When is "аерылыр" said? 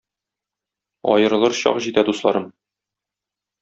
1.13-1.53